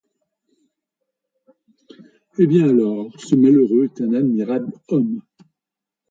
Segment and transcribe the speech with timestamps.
[2.39, 5.21] Eh bien alors, ce malheureux est un admirable homme!